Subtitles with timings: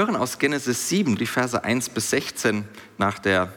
[0.00, 2.64] Hören aus Genesis 7 die Verse 1 bis 16
[2.96, 3.52] nach der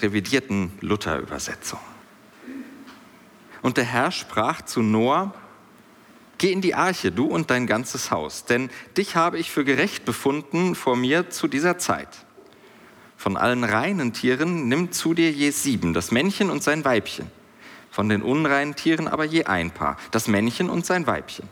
[0.00, 1.80] revidierten Luther-Übersetzung.
[3.62, 5.34] Und der Herr sprach zu Noah,
[6.38, 10.04] Geh in die Arche, du und dein ganzes Haus, denn dich habe ich für gerecht
[10.04, 12.10] befunden vor mir zu dieser Zeit.
[13.16, 17.28] Von allen reinen Tieren nimm zu dir je sieben, das Männchen und sein Weibchen.
[17.90, 21.48] Von den unreinen Tieren aber je ein Paar, das Männchen und sein Weibchen.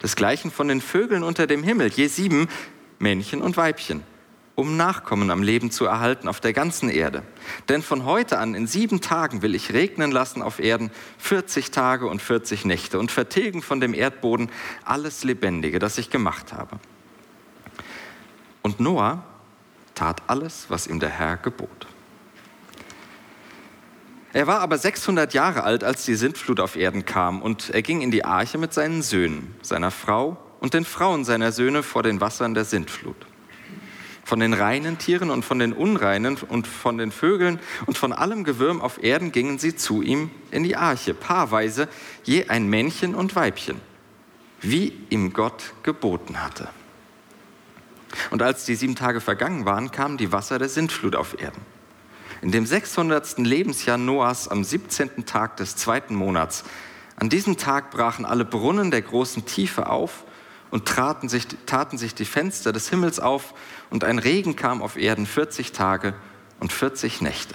[0.00, 2.46] Desgleichen von den Vögeln unter dem Himmel, je sieben,
[2.98, 4.02] Männchen und Weibchen,
[4.54, 7.22] um Nachkommen am Leben zu erhalten auf der ganzen Erde.
[7.68, 12.06] Denn von heute an in sieben Tagen will ich regnen lassen auf Erden 40 Tage
[12.06, 14.50] und 40 Nächte und vertilgen von dem Erdboden
[14.84, 16.78] alles Lebendige, das ich gemacht habe.
[18.62, 19.22] Und Noah
[19.94, 21.86] tat alles, was ihm der Herr gebot.
[24.32, 28.02] Er war aber 600 Jahre alt, als die Sintflut auf Erden kam, und er ging
[28.02, 32.20] in die Arche mit seinen Söhnen, seiner Frau und den Frauen seiner Söhne vor den
[32.20, 33.16] Wassern der Sintflut.
[34.24, 38.44] Von den reinen Tieren und von den unreinen und von den Vögeln und von allem
[38.44, 41.88] Gewürm auf Erden gingen sie zu ihm in die Arche, paarweise,
[42.24, 43.80] je ein Männchen und Weibchen,
[44.60, 46.68] wie ihm Gott geboten hatte.
[48.30, 51.62] Und als die sieben Tage vergangen waren, kamen die Wasser der Sintflut auf Erden.
[52.42, 53.38] In dem 600.
[53.38, 55.24] Lebensjahr Noahs am 17.
[55.24, 56.64] Tag des zweiten Monats,
[57.16, 60.24] an diesem Tag brachen alle Brunnen der großen Tiefe auf
[60.70, 63.54] und traten sich, taten sich die Fenster des Himmels auf
[63.90, 66.14] und ein Regen kam auf Erden 40 Tage
[66.60, 67.54] und 40 Nächte.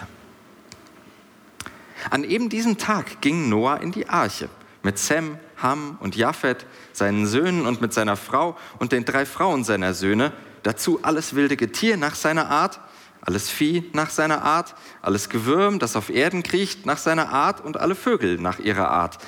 [2.09, 4.49] An eben diesem Tag ging Noah in die Arche
[4.83, 9.63] mit Sem, Ham und Japhet, seinen Söhnen und mit seiner Frau und den drei Frauen
[9.63, 12.81] seiner Söhne, dazu alles wilde Getier nach seiner Art,
[13.21, 17.79] alles Vieh nach seiner Art, alles Gewürm, das auf Erden kriecht, nach seiner Art und
[17.79, 19.19] alle Vögel nach ihrer Art,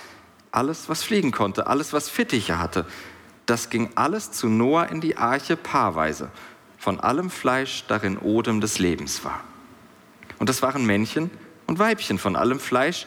[0.52, 2.86] alles, was fliegen konnte, alles, was Fittiche hatte,
[3.46, 6.30] das ging alles zu Noah in die Arche paarweise,
[6.78, 9.42] von allem Fleisch darin Odem des Lebens war.
[10.40, 11.32] Und das waren Männchen
[11.68, 13.06] und Weibchen von allem Fleisch,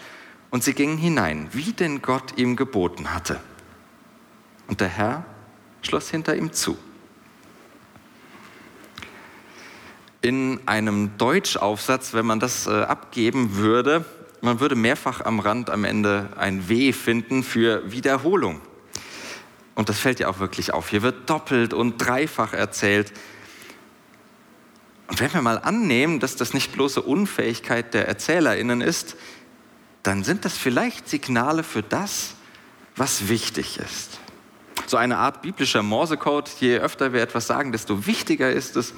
[0.51, 3.39] und sie gingen hinein, wie denn Gott ihm geboten hatte.
[4.67, 5.25] Und der Herr
[5.83, 6.79] schloss hinter ihm zu.
[10.21, 14.05] In einem Deutschaufsatz, wenn man das äh, abgeben würde,
[14.41, 18.61] man würde mehrfach am Rand am Ende ein W finden für Wiederholung.
[19.79, 20.89] Und das fällt ja auch wirklich auf.
[20.89, 23.13] Hier wird doppelt und dreifach erzählt.
[25.07, 29.15] Und wenn wir mal annehmen, dass das nicht bloße Unfähigkeit der ErzählerInnen ist,
[30.03, 32.35] dann sind das vielleicht Signale für das,
[32.97, 34.19] was wichtig ist.
[34.89, 38.95] So eine Art biblischer Morsecode, je öfter wir etwas sagen, desto wichtiger ist es.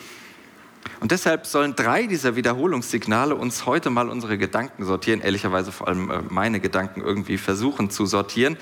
[1.01, 6.11] Und deshalb sollen drei dieser Wiederholungssignale uns heute mal unsere Gedanken sortieren, ehrlicherweise vor allem
[6.11, 8.57] äh, meine Gedanken irgendwie versuchen zu sortieren.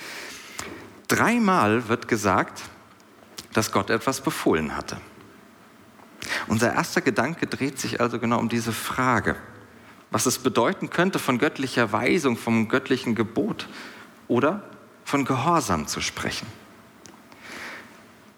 [1.08, 2.62] Dreimal wird gesagt,
[3.54, 4.98] dass Gott etwas befohlen hatte.
[6.46, 9.36] Unser erster Gedanke dreht sich also genau um diese Frage,
[10.10, 13.68] was es bedeuten könnte, von göttlicher Weisung, vom göttlichen Gebot
[14.26, 14.62] oder
[15.04, 16.46] von Gehorsam zu sprechen.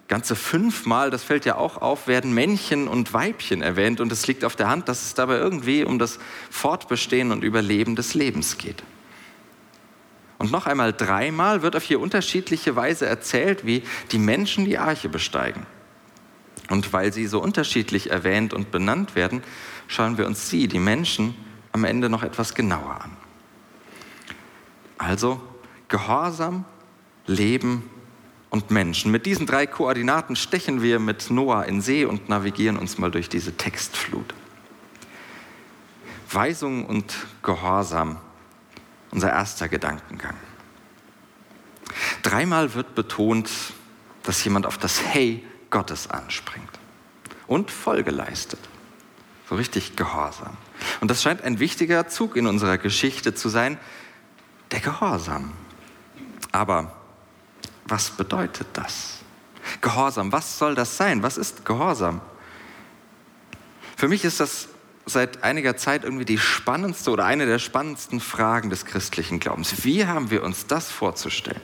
[0.07, 4.43] Ganze fünfmal, das fällt ja auch auf, werden Männchen und Weibchen erwähnt und es liegt
[4.43, 8.83] auf der Hand, dass es dabei irgendwie um das Fortbestehen und Überleben des Lebens geht.
[10.41, 15.07] Und noch einmal dreimal wird auf hier unterschiedliche Weise erzählt, wie die Menschen die Arche
[15.07, 15.67] besteigen.
[16.67, 19.43] Und weil sie so unterschiedlich erwähnt und benannt werden,
[19.87, 21.35] schauen wir uns sie, die Menschen,
[21.73, 23.11] am Ende noch etwas genauer an.
[24.97, 25.39] Also
[25.89, 26.65] Gehorsam,
[27.27, 27.87] Leben
[28.49, 29.11] und Menschen.
[29.11, 33.29] Mit diesen drei Koordinaten stechen wir mit Noah in See und navigieren uns mal durch
[33.29, 34.33] diese Textflut.
[36.31, 37.13] Weisung und
[37.43, 38.17] Gehorsam
[39.11, 40.35] unser erster Gedankengang.
[42.23, 43.49] Dreimal wird betont,
[44.23, 46.69] dass jemand auf das Hey Gottes anspringt
[47.47, 48.59] und Folge leistet.
[49.49, 50.55] So richtig Gehorsam.
[51.01, 53.77] Und das scheint ein wichtiger Zug in unserer Geschichte zu sein,
[54.71, 55.51] der Gehorsam.
[56.51, 56.95] Aber
[57.85, 59.17] was bedeutet das?
[59.81, 61.23] Gehorsam, was soll das sein?
[61.23, 62.21] Was ist Gehorsam?
[63.97, 64.69] Für mich ist das
[65.05, 69.83] seit einiger Zeit irgendwie die spannendste oder eine der spannendsten Fragen des christlichen Glaubens.
[69.83, 71.61] Wie haben wir uns das vorzustellen?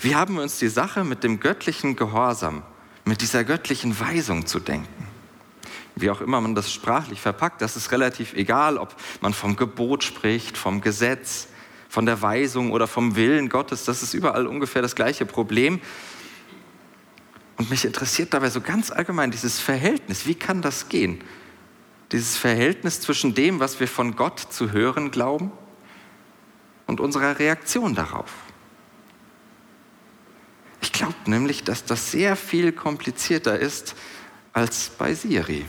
[0.00, 2.62] Wie haben wir uns die Sache mit dem göttlichen Gehorsam,
[3.04, 5.06] mit dieser göttlichen Weisung zu denken?
[5.94, 10.02] Wie auch immer man das sprachlich verpackt, das ist relativ egal, ob man vom Gebot
[10.02, 11.48] spricht, vom Gesetz,
[11.88, 13.84] von der Weisung oder vom Willen Gottes.
[13.84, 15.80] Das ist überall ungefähr das gleiche Problem.
[17.58, 20.26] Und mich interessiert dabei so ganz allgemein dieses Verhältnis.
[20.26, 21.20] Wie kann das gehen?
[22.12, 25.50] Dieses Verhältnis zwischen dem, was wir von Gott zu hören glauben
[26.86, 28.30] und unserer Reaktion darauf.
[30.82, 33.94] Ich glaube nämlich, dass das sehr viel komplizierter ist
[34.52, 35.64] als bei Siri.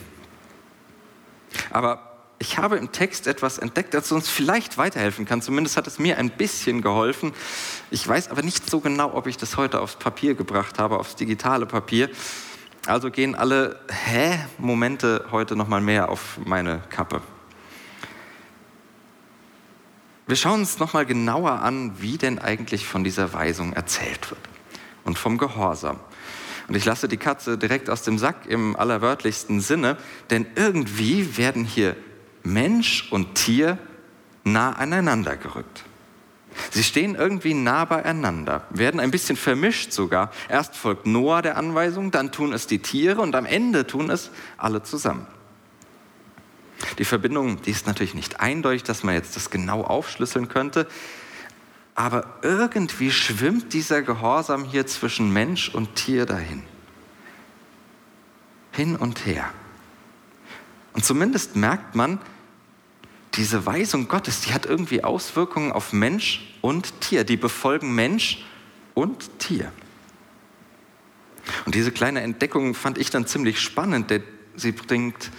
[1.70, 5.42] Aber ich habe im Text etwas entdeckt, das uns vielleicht weiterhelfen kann.
[5.42, 7.32] Zumindest hat es mir ein bisschen geholfen.
[7.90, 11.16] Ich weiß aber nicht so genau, ob ich das heute aufs Papier gebracht habe, aufs
[11.16, 12.10] digitale Papier.
[12.86, 17.22] Also gehen alle Hä-Momente heute nochmal mehr auf meine Kappe.
[20.28, 24.42] Wir schauen uns nochmal genauer an, wie denn eigentlich von dieser Weisung erzählt wird
[25.06, 26.00] und vom Gehorsam.
[26.68, 29.98] Und ich lasse die Katze direkt aus dem Sack im allerwörtlichsten Sinne,
[30.30, 31.96] denn irgendwie werden hier
[32.44, 33.78] Mensch und Tier
[34.44, 35.84] nah aneinander gerückt.
[36.72, 40.32] Sie stehen irgendwie nah beieinander, werden ein bisschen vermischt sogar.
[40.50, 44.32] Erst folgt Noah der Anweisung, dann tun es die Tiere und am Ende tun es
[44.58, 45.28] alle zusammen.
[46.98, 50.88] Die Verbindung, die ist natürlich nicht eindeutig, dass man jetzt das genau aufschlüsseln könnte,
[51.96, 56.64] aber irgendwie schwimmt dieser Gehorsam hier zwischen Mensch und Tier dahin.
[58.72, 59.50] Hin und her.
[60.94, 62.20] Und zumindest merkt man,
[63.36, 67.24] diese Weisung Gottes, die hat irgendwie Auswirkungen auf Mensch und Tier.
[67.24, 68.46] Die befolgen Mensch
[68.94, 69.72] und Tier.
[71.66, 74.24] Und diese kleine Entdeckung fand ich dann ziemlich spannend, denn
[74.56, 75.32] sie bringt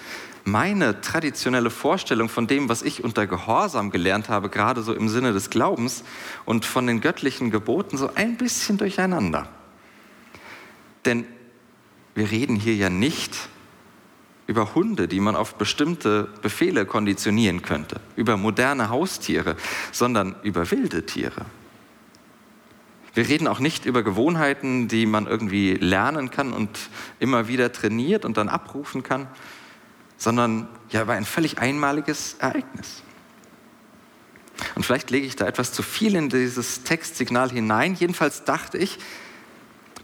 [0.45, 5.33] meine traditionelle Vorstellung von dem, was ich unter Gehorsam gelernt habe, gerade so im Sinne
[5.33, 6.05] des Glaubens
[6.45, 9.49] und von den göttlichen Geboten so ein bisschen durcheinander.
[11.07, 11.27] Denn
[12.15, 13.49] wir reden hier ja nicht
[14.47, 19.57] über Hunde, die man auf bestimmte Befehle konditionieren könnte, über moderne Haustiere,
[19.93, 21.47] sondern über wilde Tiere.
[23.15, 26.69] Wir reden auch nicht über Gewohnheiten, die man irgendwie lernen kann und
[27.21, 29.29] immer wieder trainiert und dann abrufen kann,
[30.17, 33.03] sondern ja über ein völlig einmaliges Ereignis.
[34.75, 37.95] Und vielleicht lege ich da etwas zu viel in dieses Textsignal hinein.
[37.95, 38.99] Jedenfalls dachte ich,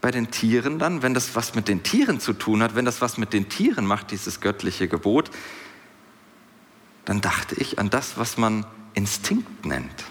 [0.00, 3.00] bei den Tieren dann, wenn das was mit den Tieren zu tun hat, wenn das
[3.00, 5.31] was mit den Tieren macht, dieses göttliche Gebot,
[7.05, 10.05] dann dachte ich an das, was man Instinkt nennt.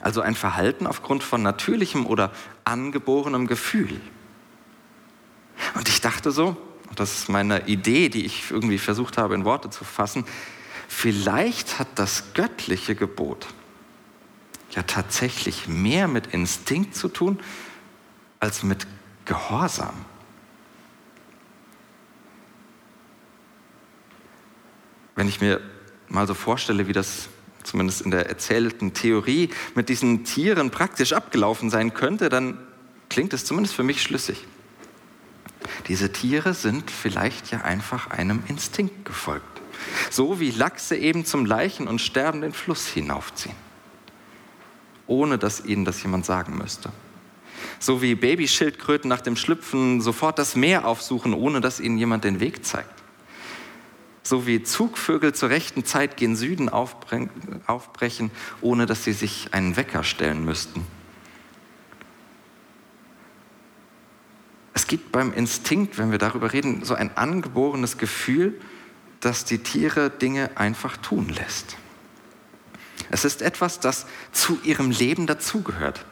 [0.00, 2.32] Also ein Verhalten aufgrund von natürlichem oder
[2.64, 4.00] angeborenem Gefühl.
[5.74, 6.56] Und ich dachte so,
[6.96, 10.24] das ist meine Idee, die ich irgendwie versucht habe in Worte zu fassen,
[10.88, 13.46] vielleicht hat das göttliche Gebot
[14.70, 17.40] ja tatsächlich mehr mit Instinkt zu tun
[18.40, 18.86] als mit
[19.26, 19.94] Gehorsam.
[25.14, 25.60] Wenn ich mir
[26.08, 27.28] mal so vorstelle, wie das
[27.62, 32.58] zumindest in der erzählten Theorie mit diesen Tieren praktisch abgelaufen sein könnte, dann
[33.10, 34.46] klingt es zumindest für mich schlüssig.
[35.88, 39.44] Diese Tiere sind vielleicht ja einfach einem Instinkt gefolgt.
[40.10, 43.54] So wie Lachse eben zum Leichen und sterbenden Fluss hinaufziehen.
[45.06, 46.90] Ohne dass ihnen das jemand sagen müsste
[47.80, 52.38] so wie Babyschildkröten nach dem Schlüpfen sofort das Meer aufsuchen, ohne dass ihnen jemand den
[52.38, 53.02] Weg zeigt.
[54.22, 60.04] So wie Zugvögel zur rechten Zeit gen Süden aufbrechen, ohne dass sie sich einen Wecker
[60.04, 60.86] stellen müssten.
[64.74, 68.60] Es gibt beim Instinkt, wenn wir darüber reden, so ein angeborenes Gefühl,
[69.20, 71.76] dass die Tiere Dinge einfach tun lässt.
[73.10, 76.04] Es ist etwas, das zu ihrem Leben dazugehört.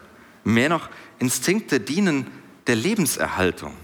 [0.45, 2.27] Mehr noch, Instinkte dienen
[2.67, 3.75] der Lebenserhaltung.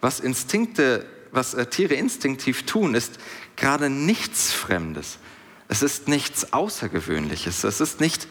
[0.00, 3.18] Was Instinkte, was äh, Tiere instinktiv tun, ist
[3.56, 5.18] gerade nichts Fremdes.
[5.68, 7.64] Es ist nichts Außergewöhnliches.
[7.64, 8.28] Es ist nicht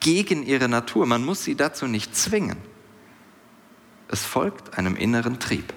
[0.00, 1.06] gegen ihre Natur.
[1.06, 2.58] Man muss sie dazu nicht zwingen.
[4.08, 5.72] Es folgt einem inneren Trieb.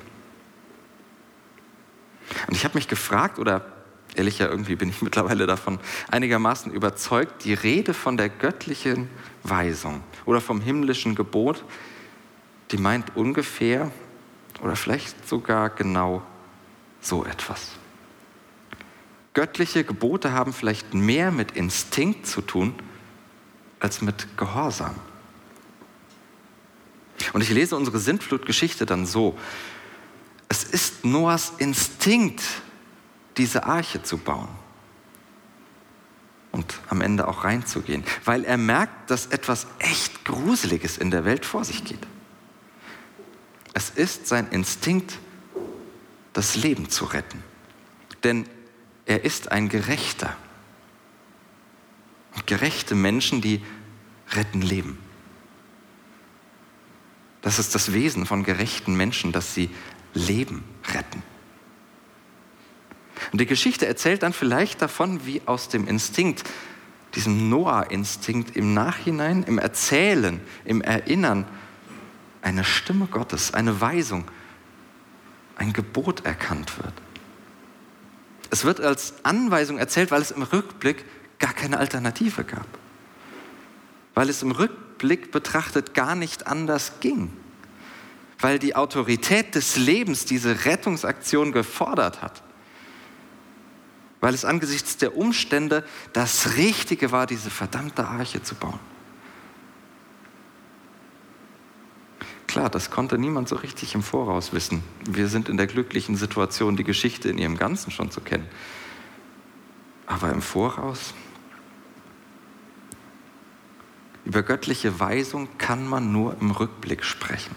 [2.48, 3.75] Und ich habe mich gefragt, oder
[4.18, 5.80] ehrlicher irgendwie bin ich mittlerweile davon
[6.10, 9.10] einigermaßen überzeugt, die Rede von der göttlichen
[9.44, 11.64] Weisung oder vom himmlischen Gebot,
[12.72, 13.92] die meint ungefähr
[14.62, 16.24] oder vielleicht sogar genau
[17.02, 17.72] so etwas.
[19.34, 22.74] Göttliche Gebote haben vielleicht mehr mit Instinkt zu tun
[23.80, 24.96] als mit Gehorsam.
[27.34, 29.38] Und ich lese unsere Sintflutgeschichte dann so.
[30.48, 32.42] Es ist Noahs Instinkt,
[33.38, 34.50] diese Arche zu bauen.
[36.52, 41.46] und am Ende auch reinzugehen, weil er merkt, dass etwas echt Gruseliges in der Welt
[41.46, 42.00] vor sich geht.
[43.74, 45.20] Es ist sein Instinkt,
[46.32, 47.44] das Leben zu retten.
[48.24, 48.48] Denn
[49.06, 50.34] er ist ein Gerechter.
[52.36, 53.62] Und gerechte Menschen, die
[54.32, 54.98] retten Leben.
[57.42, 59.70] Das ist das Wesen von gerechten Menschen, dass sie
[60.14, 60.64] Leben
[60.94, 61.22] retten.
[63.32, 66.44] Und die Geschichte erzählt dann vielleicht davon, wie aus dem Instinkt,
[67.16, 71.46] diesem Noah-Instinkt im Nachhinein, im Erzählen, im Erinnern,
[72.42, 74.26] eine Stimme Gottes, eine Weisung,
[75.56, 76.94] ein Gebot erkannt wird.
[78.52, 81.06] Es wird als Anweisung erzählt, weil es im Rückblick
[81.40, 82.68] gar keine Alternative gab.
[84.14, 87.34] Weil es im Rückblick betrachtet gar nicht anders ging.
[88.40, 92.44] Weil die Autorität des Lebens diese Rettungsaktion gefordert hat.
[94.26, 98.80] Weil es angesichts der Umstände das Richtige war, diese verdammte Arche zu bauen.
[102.48, 104.84] Klar, das konnte niemand so richtig im Voraus wissen.
[105.08, 108.48] Wir sind in der glücklichen Situation, die Geschichte in ihrem Ganzen schon zu kennen.
[110.08, 111.14] Aber im Voraus?
[114.26, 117.56] Über göttliche Weisung kann man nur im Rückblick sprechen.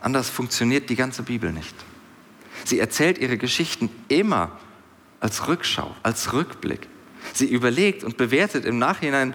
[0.00, 1.74] Anders funktioniert die ganze Bibel nicht.
[2.72, 4.58] Sie erzählt ihre Geschichten immer
[5.20, 6.88] als Rückschau, als Rückblick.
[7.34, 9.34] Sie überlegt und bewertet im Nachhinein,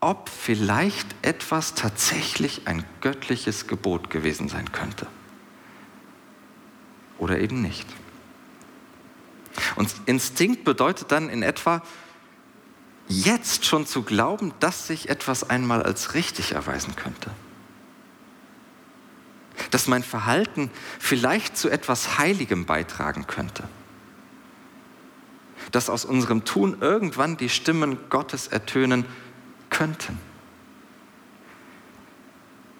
[0.00, 5.06] ob vielleicht etwas tatsächlich ein göttliches Gebot gewesen sein könnte.
[7.18, 7.86] Oder eben nicht.
[9.76, 11.82] Und Instinkt bedeutet dann in etwa,
[13.06, 17.32] jetzt schon zu glauben, dass sich etwas einmal als richtig erweisen könnte.
[19.70, 23.64] Dass mein Verhalten vielleicht zu etwas Heiligem beitragen könnte.
[25.72, 29.04] Dass aus unserem Tun irgendwann die Stimmen Gottes ertönen,
[29.70, 30.18] könnten.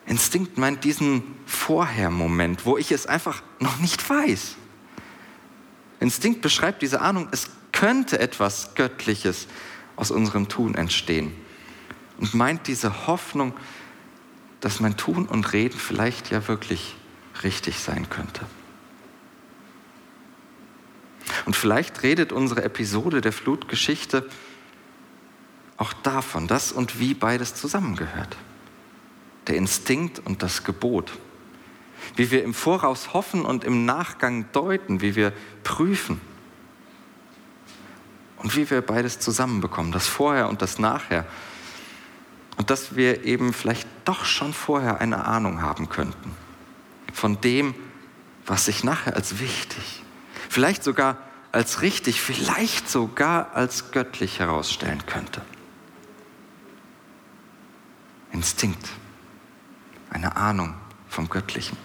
[0.06, 4.56] Instinkt meint diesen Vorher-Moment, wo ich es einfach noch nicht weiß.
[6.00, 9.46] Instinkt beschreibt diese Ahnung, es könnte etwas Göttliches
[9.96, 11.32] aus unserem Tun entstehen.
[12.18, 13.54] Und meint diese Hoffnung,
[14.60, 16.96] dass mein Tun und Reden vielleicht ja wirklich
[17.42, 18.46] richtig sein könnte.
[21.46, 24.28] Und vielleicht redet unsere Episode der Flutgeschichte
[25.76, 28.36] auch davon, dass und wie beides zusammengehört.
[29.46, 31.12] Der Instinkt und das Gebot.
[32.16, 35.32] Wie wir im Voraus hoffen und im Nachgang deuten, wie wir
[35.64, 36.20] prüfen.
[38.36, 41.26] Und wie wir beides zusammenbekommen, das Vorher und das Nachher.
[42.60, 46.36] Und dass wir eben vielleicht doch schon vorher eine Ahnung haben könnten
[47.10, 47.74] von dem,
[48.44, 50.02] was sich nachher als wichtig,
[50.50, 51.16] vielleicht sogar
[51.52, 55.40] als richtig, vielleicht sogar als göttlich herausstellen könnte.
[58.30, 58.90] Instinkt,
[60.10, 60.74] eine Ahnung
[61.08, 61.78] vom Göttlichen.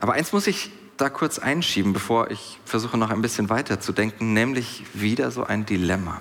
[0.00, 3.92] Aber eins muss ich da kurz einschieben, bevor ich versuche noch ein bisschen weiter zu
[3.92, 6.20] denken, nämlich wieder so ein Dilemma.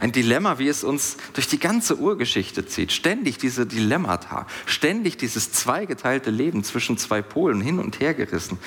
[0.00, 2.92] Ein Dilemma, wie es uns durch die ganze Urgeschichte zieht.
[2.92, 8.58] Ständig diese Dilemmata, ständig dieses zweigeteilte Leben zwischen zwei Polen hin und her gerissen.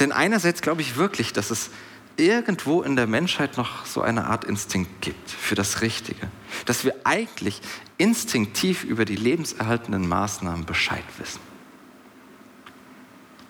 [0.00, 1.70] Denn einerseits glaube ich wirklich, dass es
[2.16, 6.28] irgendwo in der Menschheit noch so eine Art Instinkt gibt für das Richtige.
[6.66, 7.60] Dass wir eigentlich
[7.96, 11.40] instinktiv über die lebenserhaltenden Maßnahmen Bescheid wissen.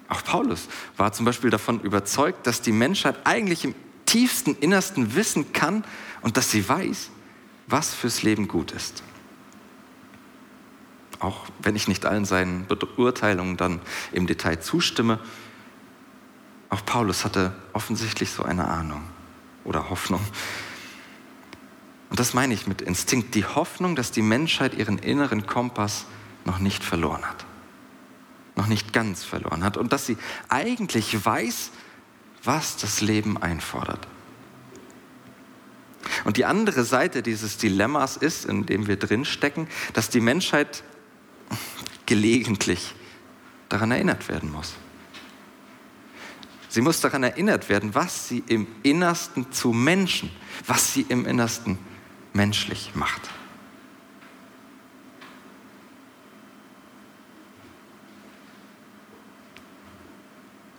[0.08, 3.74] Auch Paulus war zum Beispiel davon überzeugt, dass die Menschheit eigentlich im
[4.08, 5.84] tiefsten Innersten wissen kann
[6.22, 7.10] und dass sie weiß,
[7.66, 9.02] was fürs Leben gut ist.
[11.20, 13.80] Auch wenn ich nicht allen seinen Beurteilungen dann
[14.12, 15.20] im Detail zustimme,
[16.70, 19.02] auch Paulus hatte offensichtlich so eine Ahnung
[19.64, 20.20] oder Hoffnung.
[22.08, 26.06] Und das meine ich mit Instinkt, die Hoffnung, dass die Menschheit ihren inneren Kompass
[26.44, 27.44] noch nicht verloren hat,
[28.56, 30.16] noch nicht ganz verloren hat und dass sie
[30.48, 31.72] eigentlich weiß,
[32.48, 34.08] was das Leben einfordert.
[36.24, 40.82] Und die andere Seite dieses Dilemmas ist, in dem wir drinstecken, dass die Menschheit
[42.06, 42.94] gelegentlich
[43.68, 44.72] daran erinnert werden muss.
[46.70, 50.30] Sie muss daran erinnert werden, was sie im Innersten zu Menschen,
[50.66, 51.78] was sie im Innersten
[52.32, 53.28] menschlich macht.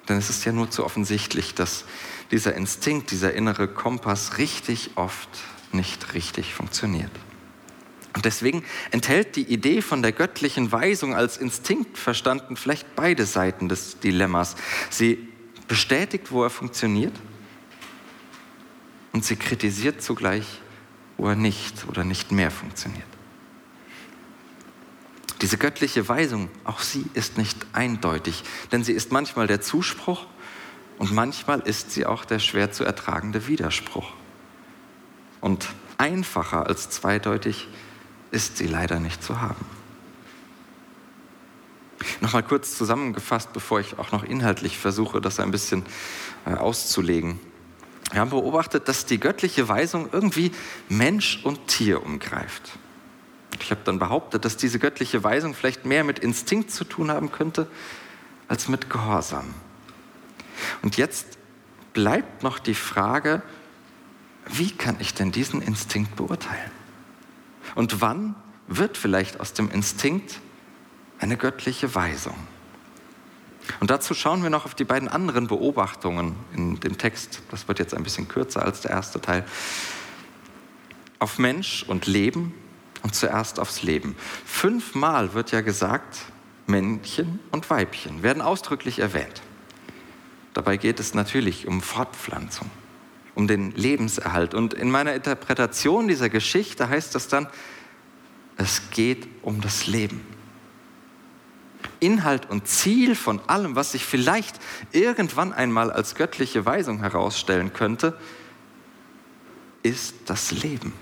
[0.10, 1.86] Denn es ist ja nur zu offensichtlich, dass
[2.32, 5.30] dieser Instinkt, dieser innere Kompass richtig oft
[5.72, 7.12] nicht richtig funktioniert.
[8.16, 13.70] Und deswegen enthält die Idee von der göttlichen Weisung als Instinkt verstanden vielleicht beide Seiten
[13.70, 14.56] des Dilemmas.
[14.90, 15.30] Sie
[15.68, 17.14] bestätigt, wo er funktioniert
[19.14, 20.60] und sie kritisiert zugleich,
[21.18, 23.19] wo er nicht oder nicht mehr funktioniert.
[25.42, 30.26] Diese göttliche Weisung, auch sie ist nicht eindeutig, denn sie ist manchmal der Zuspruch
[30.98, 34.12] und manchmal ist sie auch der schwer zu ertragende Widerspruch.
[35.40, 37.70] Und einfacher als zweideutig
[38.32, 39.66] ist sie leider nicht zu haben.
[42.22, 45.86] Nochmal kurz zusammengefasst, bevor ich auch noch inhaltlich versuche, das ein bisschen
[46.46, 47.40] äh, auszulegen.
[48.12, 50.52] Wir haben beobachtet, dass die göttliche Weisung irgendwie
[50.88, 52.78] Mensch und Tier umgreift.
[53.62, 57.32] Ich habe dann behauptet, dass diese göttliche Weisung vielleicht mehr mit Instinkt zu tun haben
[57.32, 57.68] könnte
[58.48, 59.54] als mit Gehorsam.
[60.82, 61.38] Und jetzt
[61.94, 63.42] bleibt noch die Frage,
[64.46, 66.72] wie kann ich denn diesen Instinkt beurteilen?
[67.76, 68.36] Und wann
[68.68, 70.40] wird vielleicht aus dem Instinkt
[71.20, 72.36] eine göttliche Weisung?
[73.80, 77.42] Und dazu schauen wir noch auf die beiden anderen Beobachtungen in dem Text.
[77.52, 79.46] Das wird jetzt ein bisschen kürzer als der erste Teil.
[81.20, 82.54] Auf Mensch und Leben
[83.04, 84.16] und zuerst aufs Leben.
[84.46, 86.18] Fünfmal wird ja gesagt,
[86.68, 89.42] Männchen und Weibchen werden ausdrücklich erwähnt.
[90.54, 92.70] Dabei geht es natürlich um Fortpflanzung,
[93.36, 94.54] um den Lebenserhalt.
[94.54, 97.48] Und in meiner Interpretation dieser Geschichte heißt das dann,
[98.58, 100.22] es geht um das Leben.
[102.02, 104.60] Inhalt und Ziel von allem, was sich vielleicht
[104.92, 108.18] irgendwann einmal als göttliche Weisung herausstellen könnte,
[109.82, 110.94] ist das Leben.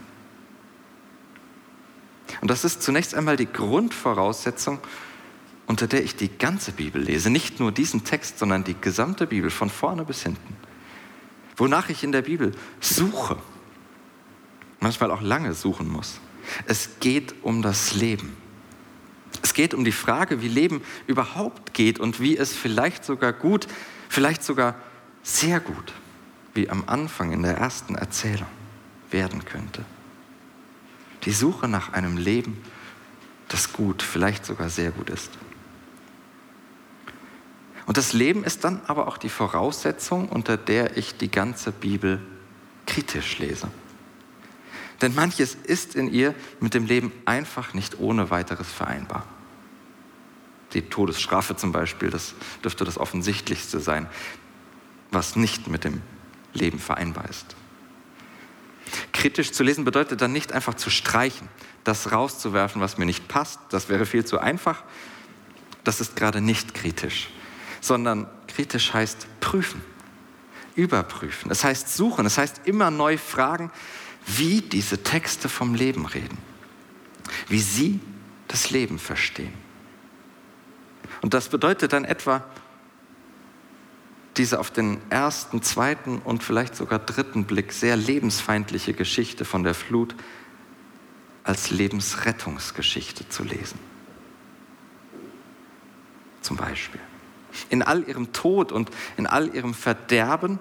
[2.41, 4.79] Und das ist zunächst einmal die Grundvoraussetzung,
[5.65, 7.29] unter der ich die ganze Bibel lese.
[7.29, 10.55] Nicht nur diesen Text, sondern die gesamte Bibel, von vorne bis hinten.
[11.57, 13.37] Wonach ich in der Bibel suche,
[14.79, 16.19] manchmal auch lange suchen muss.
[16.65, 18.37] Es geht um das Leben.
[19.41, 23.67] Es geht um die Frage, wie Leben überhaupt geht und wie es vielleicht sogar gut,
[24.07, 24.75] vielleicht sogar
[25.23, 25.93] sehr gut,
[26.53, 28.47] wie am Anfang in der ersten Erzählung
[29.11, 29.83] werden könnte.
[31.23, 32.61] Die Suche nach einem Leben,
[33.47, 35.31] das gut, vielleicht sogar sehr gut ist.
[37.85, 42.21] Und das Leben ist dann aber auch die Voraussetzung, unter der ich die ganze Bibel
[42.85, 43.69] kritisch lese.
[45.01, 49.25] Denn manches ist in ihr mit dem Leben einfach nicht ohne weiteres vereinbar.
[50.73, 54.07] Die Todesstrafe zum Beispiel, das dürfte das Offensichtlichste sein,
[55.11, 56.01] was nicht mit dem
[56.53, 57.55] Leben vereinbar ist.
[59.17, 61.49] Kritisch zu lesen bedeutet dann nicht einfach zu streichen,
[61.83, 64.83] das rauszuwerfen, was mir nicht passt, das wäre viel zu einfach.
[65.83, 67.31] Das ist gerade nicht kritisch,
[67.81, 69.81] sondern kritisch heißt prüfen,
[70.75, 71.49] überprüfen.
[71.49, 73.71] Es heißt suchen, es heißt immer neu fragen,
[74.27, 76.37] wie diese Texte vom Leben reden,
[77.47, 77.99] wie sie
[78.47, 79.53] das Leben verstehen.
[81.23, 82.43] Und das bedeutet dann etwa,
[84.37, 89.73] diese auf den ersten, zweiten und vielleicht sogar dritten Blick sehr lebensfeindliche Geschichte von der
[89.73, 90.15] Flut
[91.43, 93.79] als Lebensrettungsgeschichte zu lesen.
[96.41, 97.01] Zum Beispiel.
[97.69, 100.59] In all ihrem Tod und in all ihrem Verderben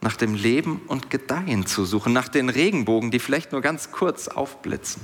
[0.00, 4.28] nach dem Leben und Gedeihen zu suchen, nach den Regenbogen, die vielleicht nur ganz kurz
[4.28, 5.02] aufblitzen.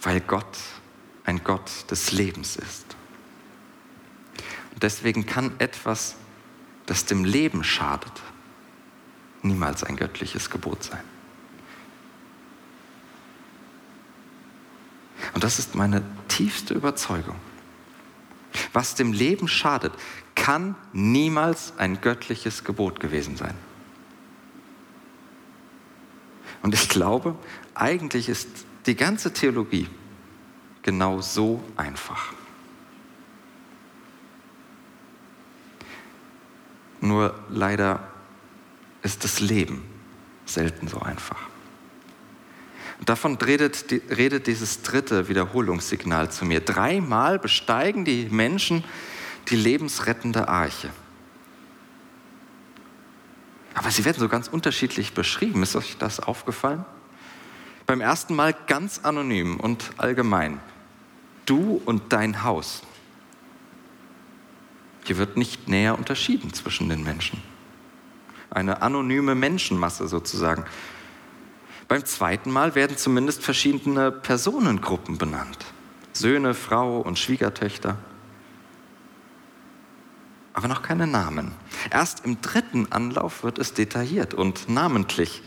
[0.00, 0.56] Weil Gott
[1.26, 2.96] ein Gott des Lebens ist.
[4.72, 6.16] Und deswegen kann etwas,
[6.86, 8.12] das dem Leben schadet,
[9.42, 11.02] niemals ein göttliches Gebot sein.
[15.34, 17.36] Und das ist meine tiefste Überzeugung.
[18.72, 19.92] Was dem Leben schadet,
[20.34, 23.54] kann niemals ein göttliches Gebot gewesen sein.
[26.62, 27.36] Und ich glaube,
[27.74, 28.48] eigentlich ist
[28.86, 29.88] die ganze Theologie
[30.86, 32.32] genau so einfach.
[37.00, 38.08] Nur leider
[39.02, 39.84] ist das Leben
[40.46, 41.40] selten so einfach.
[43.04, 43.84] Davon redet,
[44.16, 46.60] redet dieses dritte Wiederholungssignal zu mir.
[46.60, 48.84] Dreimal besteigen die Menschen
[49.48, 50.90] die lebensrettende Arche.
[53.74, 55.62] Aber sie werden so ganz unterschiedlich beschrieben.
[55.62, 56.84] Ist euch das aufgefallen?
[57.86, 60.60] Beim ersten Mal ganz anonym und allgemein.
[61.46, 62.82] Du und dein Haus.
[65.04, 67.40] Hier wird nicht näher unterschieden zwischen den Menschen.
[68.50, 70.64] Eine anonyme Menschenmasse sozusagen.
[71.88, 75.58] Beim zweiten Mal werden zumindest verschiedene Personengruppen benannt.
[76.12, 77.96] Söhne, Frau und Schwiegertöchter.
[80.52, 81.52] Aber noch keine Namen.
[81.90, 85.42] Erst im dritten Anlauf wird es detailliert und namentlich.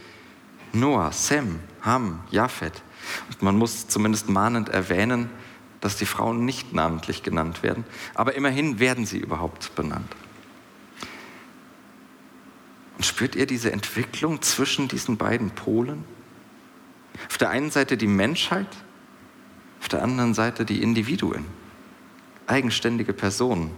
[0.72, 2.84] Noah, Sem, Ham, Japhet.
[3.30, 5.30] Und man muss zumindest mahnend erwähnen,
[5.82, 7.86] dass die Frauen nicht namentlich genannt werden.
[8.14, 10.16] Aber immerhin werden sie überhaupt benannt.
[12.98, 16.04] Und spürt ihr diese Entwicklung zwischen diesen beiden Polen?
[17.30, 18.68] Auf der einen Seite die Menschheit,
[19.82, 21.46] auf der anderen Seite die Individuen,
[22.46, 23.72] eigenständige Personen.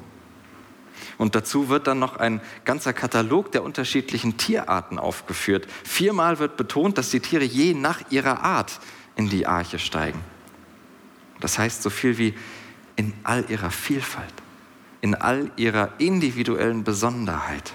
[1.18, 5.68] Und dazu wird dann noch ein ganzer Katalog der unterschiedlichen Tierarten aufgeführt.
[5.84, 8.80] Viermal wird betont, dass die Tiere je nach ihrer Art
[9.16, 10.20] in die Arche steigen.
[11.42, 12.34] Das heißt so viel wie
[12.96, 14.34] in all ihrer Vielfalt,
[15.02, 17.74] in all ihrer individuellen Besonderheit.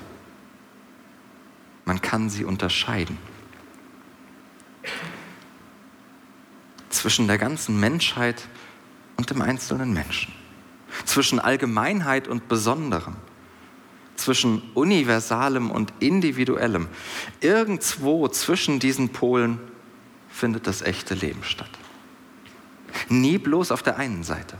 [1.84, 3.18] Man kann sie unterscheiden.
[6.88, 8.48] Zwischen der ganzen Menschheit
[9.16, 10.32] und dem einzelnen Menschen.
[11.04, 13.16] Zwischen Allgemeinheit und Besonderem.
[14.14, 16.88] Zwischen Universalem und Individuellem.
[17.40, 19.60] Irgendwo zwischen diesen Polen
[20.28, 21.70] findet das echte Leben statt.
[23.08, 24.58] Nie bloß auf der einen Seite.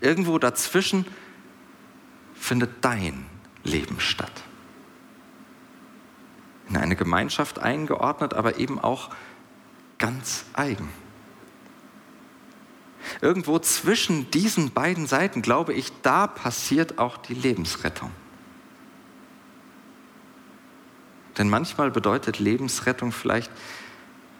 [0.00, 1.06] Irgendwo dazwischen
[2.34, 3.26] findet dein
[3.64, 4.32] Leben statt.
[6.68, 9.10] In eine Gemeinschaft eingeordnet, aber eben auch
[9.98, 10.88] ganz eigen.
[13.20, 18.10] Irgendwo zwischen diesen beiden Seiten, glaube ich, da passiert auch die Lebensrettung.
[21.38, 23.50] Denn manchmal bedeutet Lebensrettung vielleicht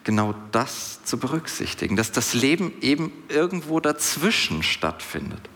[0.05, 5.49] genau das zu berücksichtigen, dass das Leben eben irgendwo dazwischen stattfindet.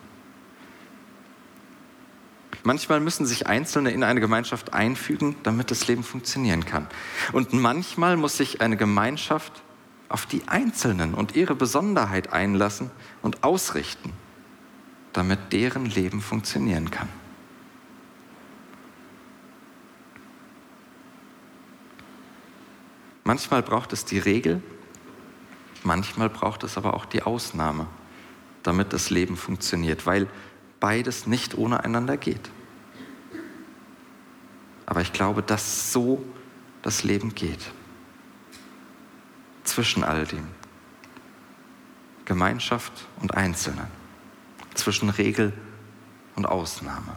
[2.63, 6.89] Manchmal müssen sich Einzelne in eine Gemeinschaft einfügen, damit das Leben funktionieren kann.
[7.33, 9.63] Und manchmal muss sich eine Gemeinschaft
[10.09, 12.91] auf die Einzelnen und ihre Besonderheit einlassen
[13.23, 14.13] und ausrichten,
[15.13, 17.09] damit deren Leben funktionieren kann.
[23.27, 24.63] Manchmal braucht es die Regel,
[25.83, 27.89] manchmal braucht es aber auch die Ausnahme,
[28.63, 30.29] damit das Leben funktioniert, weil
[30.79, 32.53] beides nicht ohne einander geht.
[34.87, 36.25] Aber ich glaube, dass so
[36.83, 37.73] das Leben geht.
[39.65, 40.47] Zwischen all dem.
[42.27, 43.89] Gemeinschaft und Einzelnen.
[44.75, 45.53] Zwischen Regel
[46.37, 47.17] und Ausnahme.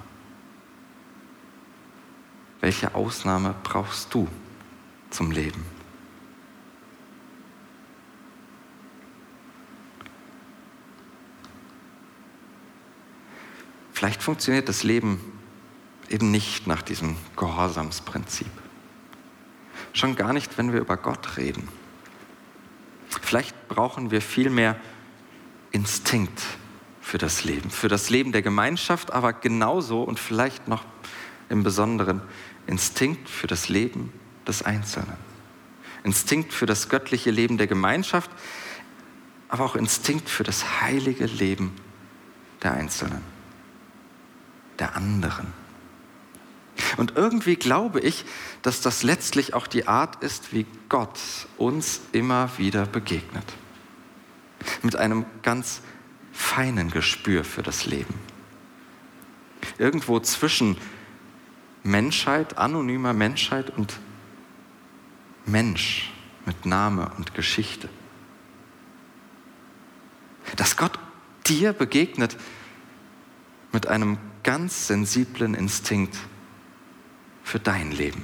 [2.62, 4.28] Welche Ausnahme brauchst du
[5.12, 5.79] zum Leben?
[14.00, 15.20] Vielleicht funktioniert das Leben
[16.08, 18.48] eben nicht nach diesem Gehorsamsprinzip.
[19.92, 21.68] Schon gar nicht, wenn wir über Gott reden.
[23.22, 24.78] Vielleicht brauchen wir vielmehr
[25.72, 26.42] Instinkt
[27.02, 30.86] für das Leben, für das Leben der Gemeinschaft, aber genauso und vielleicht noch
[31.50, 32.22] im Besonderen
[32.68, 34.14] Instinkt für das Leben
[34.48, 35.18] des Einzelnen.
[36.06, 38.32] Instinkt für das göttliche Leben der Gemeinschaft,
[39.50, 41.76] aber auch Instinkt für das heilige Leben
[42.64, 43.38] der Einzelnen
[44.80, 45.54] der anderen.
[46.98, 48.26] Und irgendwie glaube ich,
[48.62, 51.20] dass das letztlich auch die Art ist, wie Gott
[51.58, 53.46] uns immer wieder begegnet.
[54.82, 55.82] Mit einem ganz
[56.32, 58.13] feinen Gespür für das Leben.
[59.78, 60.78] Irgendwo zwischen
[61.84, 64.00] Menschheit, anonymer Menschheit und
[65.46, 66.13] Mensch
[66.46, 67.89] mit Name und Geschichte.
[70.56, 70.98] Dass Gott
[71.48, 72.38] dir begegnet
[73.72, 76.17] mit einem ganz sensiblen Instinkt
[77.43, 78.23] für dein Leben.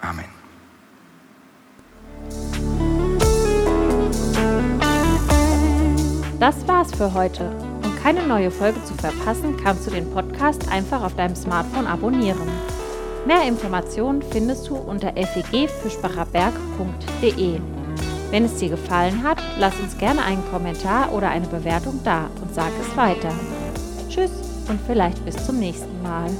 [0.00, 0.38] Amen.
[6.38, 7.50] Das war's für heute.
[7.82, 12.46] Um keine neue Folge zu verpassen, kannst du den Podcast einfach auf deinem Smartphone abonnieren.
[13.26, 17.60] Mehr Informationen findest du unter fegfischbacherberg.de.
[18.30, 22.54] Wenn es dir gefallen hat, lass uns gerne einen Kommentar oder eine Bewertung da und
[22.54, 23.32] sag es weiter.
[24.08, 24.30] Tschüss
[24.68, 26.30] und vielleicht bis zum nächsten Mal.